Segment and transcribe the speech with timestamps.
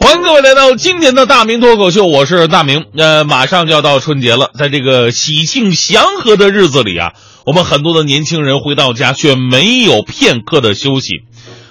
[0.00, 2.86] 欢迎各位来到今天的大明脱口秀，我是大明。
[2.96, 7.12] 呃，马上就要到春节了，在这个喜庆祥和的日子里啊，
[7.44, 11.22] 我们很多的年轻人回到家却没有片刻的休息，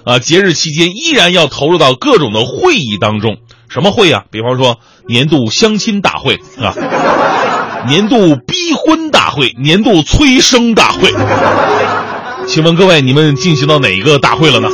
[0.03, 3.37] 啊，节日期间依然要投入到各种的会议当中。
[3.69, 4.23] 什么会啊？
[4.29, 6.75] 比方说年度相亲大会啊，
[7.87, 11.13] 年度逼婚大会，年度催生大会。
[12.45, 14.69] 请问各位，你们进行到哪一个大会了呢？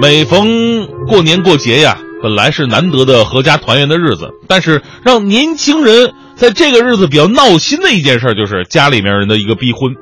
[0.00, 9.94] 每逢过年过节呀，本来是难得的合家团圆的日子，但是让年轻人在这个日子比较闹心的一件事，就是家里面人的一个逼婚。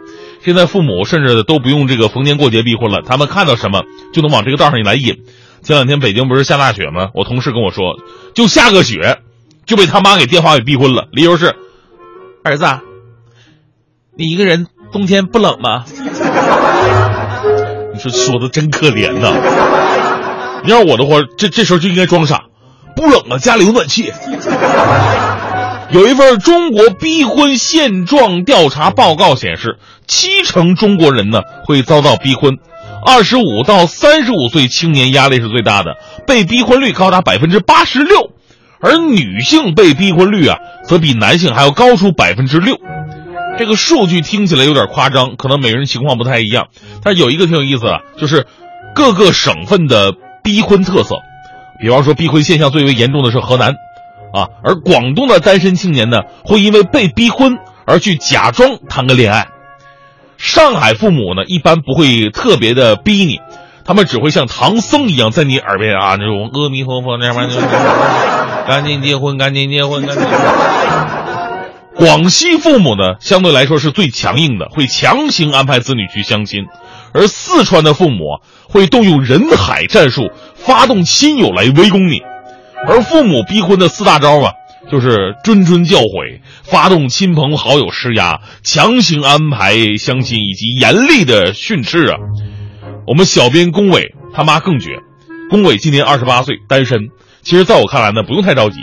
[0.43, 5.19] 现在父母甚至都不用这个逢年过节逼婚了，他们看到什么就能往这个道上一来引。
[5.63, 7.11] 前两天北京不是下大雪吗？
[7.15, 7.97] 我同事跟我说，
[8.35, 9.19] 就下个雪，
[9.67, 11.55] 就被他妈给电话给逼婚了，理由是，
[12.43, 12.65] 儿子，
[14.17, 15.85] 你一个人冬天不冷吗？
[17.93, 19.33] 你说说的真可怜呐！
[20.65, 22.45] 你要我的话，这这时候就应该装傻，
[22.97, 24.13] 不冷啊，家里有暖气。
[25.91, 32.57] 有一份中国逼婚现状调查报告显示，七成中国人呢会遭到逼婚，
[33.05, 38.31] 二十五到三十五岁青年压力是最大的，被逼婚率高达百分之八十六，
[38.81, 42.79] 而女性被逼婚率啊则比男性还要高出百分之六。
[43.59, 46.69] 这个数据听起来有点夸张，可能每个人情况不太一样。
[47.03, 48.47] 但有一个挺有意思的，就是
[48.95, 51.17] 各个省份的逼婚特色。
[51.81, 53.71] 比方说，逼婚现象最为严重的是河南，
[54.33, 59.49] 啊，而广东的单身青年呢，会因为被逼婚而去假装谈个恋爱。
[60.39, 63.41] 上海父母呢，一般不会特别的逼你，
[63.85, 71.22] 他们只会像唐僧一样在你耳边啊那种阿弥陀佛那玩意儿， 赶紧结婚，赶紧结婚，赶紧结婚。
[71.95, 76.65] 广西父母呢，相对来说是最强硬的，会强行安排子女去相亲；
[77.13, 82.21] 而四川的父母会动用人海战术，发动亲友来围攻你。
[82.89, 84.53] 而父母逼婚的四大招啊，
[84.91, 92.17] 就是谆谆教诲、发动亲朋好友施压、强行安排相亲以及严厉的训斥啊。
[93.07, 94.99] 我们小编龚伟他妈更绝，
[95.51, 97.11] 龚伟今年二十八岁，单身。
[97.43, 98.81] 其实，在我看来呢，不用太着急，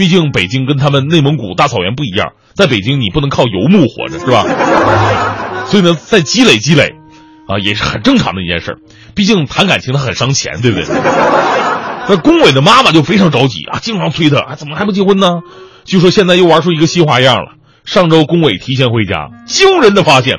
[0.00, 2.32] 毕竟北京跟他们内蒙古大草原不一样。
[2.54, 4.46] 在北京，你不能靠游牧活着，是吧？
[5.68, 6.94] 所以呢，再积累积累，
[7.46, 8.78] 啊，也是很正常的一件事
[9.14, 10.86] 毕竟谈感情它很伤钱，对不对？
[12.08, 15.42] 那龚伟的妈妈就非常着急啊，经常催他，啊，怎么还不结婚呢？
[15.84, 17.56] 据说现在又玩出一个新花样了。
[17.84, 20.38] 上周龚伟提前回家，惊人的发现，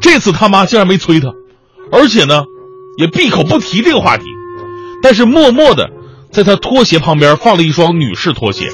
[0.00, 1.28] 这次他妈竟然没催他，
[1.92, 2.44] 而且呢，
[2.96, 4.24] 也闭口不提这个话题，
[5.02, 5.90] 但是默默的
[6.34, 8.70] 在他拖鞋旁边放了一双女士拖鞋。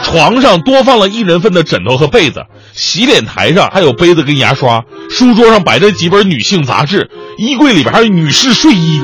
[0.00, 9.02] 床上多放了一人份的枕头和被子，洗脸台上还有杯子跟牙刷，书桌上摆着几本女性杂志，衣柜里边还有女士睡衣。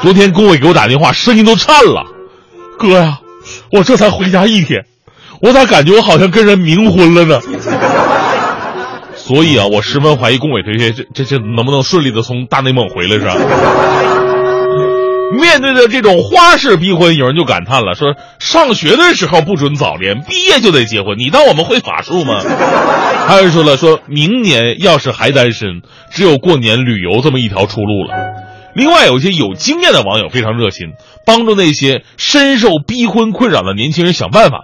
[0.00, 2.04] 昨天龚伟给我打电话，声音都颤了
[2.78, 3.18] ：“哥呀，
[3.70, 4.86] 我这才回家一天，
[5.42, 7.40] 我咋感觉我好像跟人冥婚了呢？”
[9.14, 13.36] 所以啊，我十分怀疑龚伟同学这这这能不能顺利的从大内蒙回来是吧？
[15.38, 22.40] 面对着这种花式逼婚，有人就感叹了，说上学的时候不准早恋，毕业就得结婚，你当我们会法术吗？
[23.26, 28.14] 还有人说了，说明年要是还单身，只有过年旅游这么一条出路了。
[28.74, 30.88] 另外，有一些有经验的网友非常热心，
[31.26, 34.60] 帮助那些深受逼婚困扰的年轻人想办法。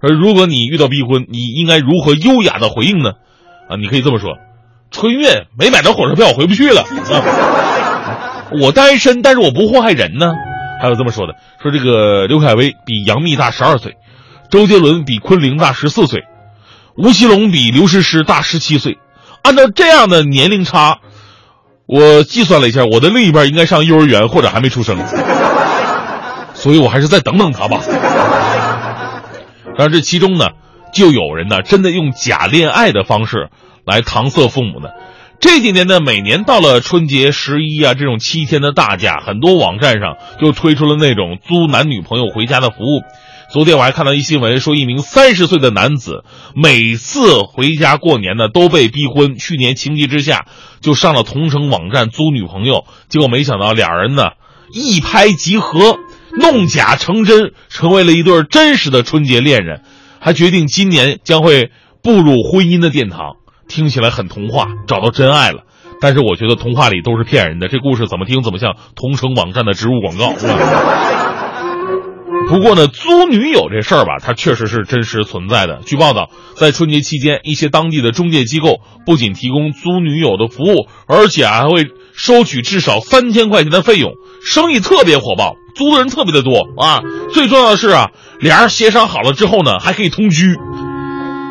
[0.00, 3.12] 而如果你遇到逼婚，你应该如何优雅的回应呢？
[3.68, 4.36] 啊，你可以这么说：
[4.90, 5.26] 春运
[5.58, 6.82] 没买着火车票，回不去了。
[6.82, 7.65] 啊
[8.52, 10.32] 我单身，但是我不祸害人呢。
[10.80, 13.96] 还有这么说的，说这个刘恺威比杨幂大十二岁，
[14.50, 16.24] 周杰伦比昆凌大十四岁，
[16.98, 18.98] 吴奇隆比刘诗诗大十七岁。
[19.42, 20.98] 按照这样的年龄差，
[21.86, 24.98] 我计算了一下，我的另一半应该上幼儿园或者还没出生，
[26.52, 27.80] 所以我还是再等等他吧。
[29.78, 30.48] 但是这其中呢，
[30.92, 33.48] 就有人呢真的用假恋爱的方式
[33.86, 34.90] 来搪塞父母呢。
[35.38, 43.02] 这几年呢，每年到了春节、十一啊这种七天的大假，很多网站上就推出了那种租男女朋友回家的服务。
[43.52, 46.24] 昨天我还看到一新闻，说一名三十岁的男子
[46.54, 49.36] 每次回家过年呢都被逼婚。
[49.36, 50.46] 去年情急之下
[50.80, 54.30] 就上了同城网站租女朋友，结果没想到俩人呢
[54.72, 55.98] 一拍即合，
[56.40, 59.82] 弄假成真，成为了一对真实的春节恋人，
[60.18, 61.70] 还决定今年将会
[62.02, 63.36] 步入婚姻的殿堂。
[63.68, 65.62] 听起来很童话，找到真爱了。
[66.00, 70.34] 但是我觉得童话里都是骗人的，这故事怎么听怎么像同城网站的植入广告。
[72.48, 75.80] 不过呢，租女友这事儿吧，它确实是真实存在的。
[75.84, 84.12] 据报道，在春节期间，一些当地的中介机构不仅提供租女友的服务，而且还会收取至少三千块钱的费用，
[84.44, 85.56] 生意特别火爆。
[85.74, 87.00] 租的人特别的多啊。
[87.32, 90.54] 最重要的是啊，俩人协商好了之后呢，还可以同居。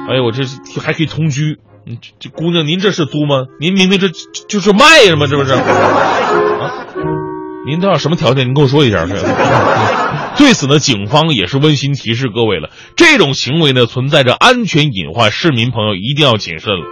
[0.07, 0.43] 哎呦，我这
[0.79, 1.57] 还可以同居。
[1.85, 3.43] 这这姑娘，您这是租吗？
[3.59, 4.09] 您明明这
[4.47, 5.27] 就是卖是吗？
[5.29, 5.53] 这不是？
[5.53, 5.61] 啊，
[7.67, 8.47] 您都要什么条件？
[8.47, 9.05] 您跟我说一下。
[10.35, 16.85] 对此呢，警方也是温馨提示各位了，这种行为呢存在着安全隐患，市民朋友一定要谨慎了。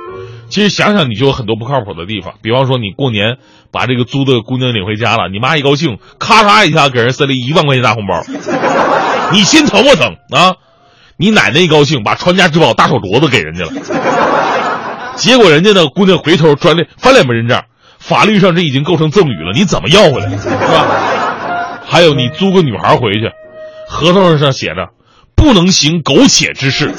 [0.47, 3.37] 其实想想你就有很多不靠谱的地方，比方说你过年
[3.71, 8.21] 把这个租的姑娘领回家了，你妈一高兴，咔嚓一下给人塞了一万块钱大红包，
[9.33, 10.53] 你心疼不疼啊？
[11.17, 13.71] 你奶奶一高兴，把传家之宝大手镯子给人家了，
[15.15, 17.65] 结果人家那姑娘回头转脸翻脸不认账，
[17.99, 21.79] 法律上这已经构成赠与了，你怎么要回来是吧？
[21.85, 23.31] 还有你租个女孩回去，
[23.87, 24.89] 合同上写着
[25.35, 26.91] 不能行苟且之事，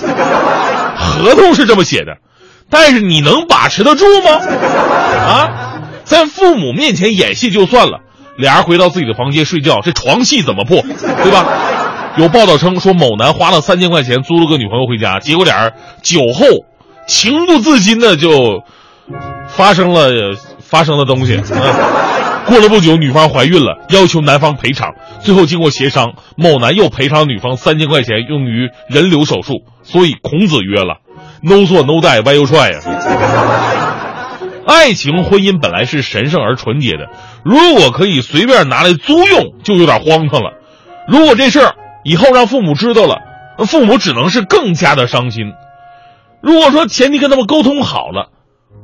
[0.97, 2.19] 合同是这么写的，
[2.71, 4.31] 但是你能把持得住吗？
[5.27, 8.01] 啊，在父母面前演戏就算了，
[8.37, 10.83] 俩人回到自己的房间睡觉，这床戏怎么破？
[10.83, 11.47] 对吧？
[12.17, 15.73] 有报道称说，某男花了三千块钱租了个女朋友回家，结果俩人
[16.03, 16.47] 酒后
[17.07, 18.63] 情不自禁的就
[19.49, 20.11] 发生了
[20.61, 21.41] 发生了东西。
[22.47, 24.93] 过了不久，女方怀孕了，要求男方赔偿。
[25.21, 29.63] 最后经过协商，某男又赔偿女方三千块钱用于人流手术。
[29.83, 30.99] 所以孔子曰了
[31.43, 32.81] ：“No 做 No die why you try 呀？”
[34.67, 37.09] 爱情婚姻本来是神圣而纯洁的，
[37.45, 40.53] 如果可以随便拿来租用，就有点荒唐了。
[41.09, 43.21] 如果这事儿，以后让父母知道了，
[43.67, 45.53] 父母只能是更加的伤心。
[46.45, 48.29] 如果说前提跟他们沟通好了，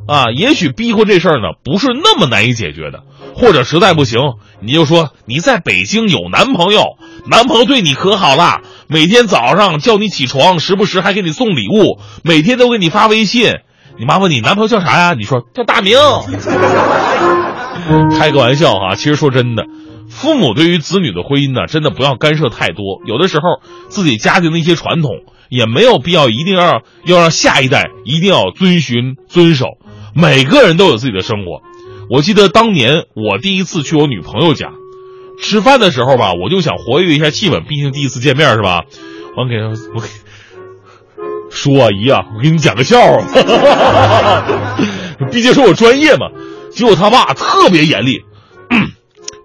[0.08, 3.02] 啊，也许逼婚这事儿呢不是那么难以解决的。
[3.34, 4.18] 或者实在不行，
[4.60, 6.96] 你就说你在北京有男朋友，
[7.30, 13.52] 男朋友对你可好了，每天早上叫你起床，时不时还给你送礼物，每天都给你发微信。
[13.98, 15.14] 你妈问你男朋友叫啥呀？
[15.14, 15.96] 你说叫大明。
[18.18, 19.64] 开个玩笑哈，其实说真的。
[20.08, 23.00] 父母对于子女的婚姻呢，真的不要干涉太多。
[23.06, 23.42] 有的时候
[23.88, 25.10] 自己家庭的一些传统，
[25.50, 29.66] 也没有必要一定要要让下一代一定要遵循遵守。
[30.14, 31.60] 每个人都有自己的生活。
[32.08, 34.72] 我记得当年我第一次去我女朋友家
[35.40, 38.84] 吃饭的时候吧，我就想活跃一下气氛，毕竟第一次见面是吧？
[39.36, 39.56] 我给
[39.94, 40.08] 我给
[41.50, 43.22] 叔啊姨啊，我给你讲个笑话，
[45.30, 46.26] 毕竟是我专业嘛。
[46.72, 48.22] 结果他爸特别严厉。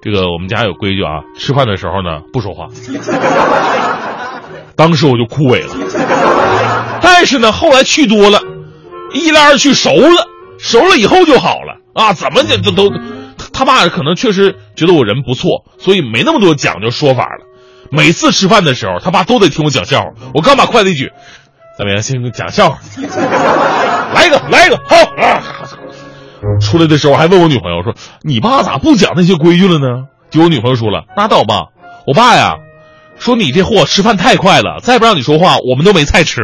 [0.01, 2.67] 这个我们家有规矩啊，吃饭的时候呢不说话。
[4.75, 8.41] 当时我就枯萎了，但是呢后来去多了，
[9.13, 10.27] 一来二去熟了，
[10.59, 12.13] 熟了以后就好了啊。
[12.13, 12.91] 怎么的都都，
[13.53, 17.45] 他爸可能确实觉得我人不错，所以没那么多讲究说法了。
[17.91, 20.07] 每次吃饭的时候，他爸都得听我讲笑话。
[20.33, 21.11] 我刚把筷子一举，
[21.77, 22.01] 怎么样？
[22.01, 22.79] 先给讲笑话，
[24.13, 25.41] 来一个，来一个，好啊。
[26.59, 31.69] 出来的时候还问我女朋友说：“你爸咋不讲那些规矩了呢？”就我女朋友说了：“拉倒吧，
[32.05, 32.55] 我爸呀，
[33.17, 36.41] 说你这货吃饭太快了，再不让你说话，我们都没菜吃。”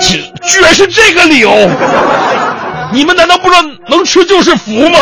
[0.00, 1.50] 居居然是这个理由！
[2.92, 4.98] 你们难道不知道能吃就是福吗？